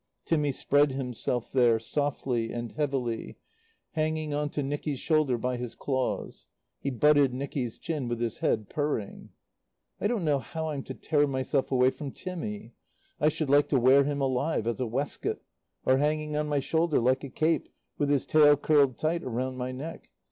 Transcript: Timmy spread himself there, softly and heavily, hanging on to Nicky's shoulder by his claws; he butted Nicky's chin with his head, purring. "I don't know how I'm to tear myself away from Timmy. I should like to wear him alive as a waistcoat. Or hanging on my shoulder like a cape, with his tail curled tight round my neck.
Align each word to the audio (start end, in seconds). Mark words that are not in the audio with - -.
Timmy 0.25 0.51
spread 0.51 0.93
himself 0.93 1.51
there, 1.51 1.77
softly 1.77 2.51
and 2.51 2.71
heavily, 2.71 3.37
hanging 3.91 4.33
on 4.33 4.49
to 4.49 4.63
Nicky's 4.63 4.99
shoulder 4.99 5.37
by 5.37 5.57
his 5.57 5.75
claws; 5.75 6.47
he 6.79 6.89
butted 6.89 7.35
Nicky's 7.35 7.77
chin 7.77 8.07
with 8.07 8.19
his 8.19 8.39
head, 8.39 8.67
purring. 8.67 9.29
"I 9.99 10.07
don't 10.07 10.25
know 10.25 10.39
how 10.39 10.69
I'm 10.69 10.81
to 10.85 10.95
tear 10.95 11.27
myself 11.27 11.71
away 11.71 11.91
from 11.91 12.13
Timmy. 12.13 12.73
I 13.19 13.29
should 13.29 13.51
like 13.51 13.67
to 13.67 13.79
wear 13.79 14.03
him 14.03 14.21
alive 14.21 14.65
as 14.65 14.79
a 14.79 14.87
waistcoat. 14.87 15.43
Or 15.85 15.97
hanging 15.99 16.35
on 16.35 16.47
my 16.49 16.61
shoulder 16.61 16.99
like 16.99 17.23
a 17.23 17.29
cape, 17.29 17.69
with 17.99 18.09
his 18.09 18.25
tail 18.25 18.57
curled 18.57 18.97
tight 18.97 19.23
round 19.23 19.59
my 19.59 19.71
neck. 19.71 20.09